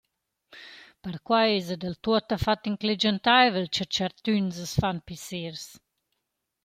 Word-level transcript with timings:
Perquai 1.03 1.49
esa 1.59 1.75
dal 1.81 1.95
tuottafat 2.03 2.61
inclegiantaivel, 2.71 3.65
cha 3.75 3.85
tschertüns 3.87 4.55
as 4.65 4.73
fan 4.79 4.97
pissers. 5.07 5.63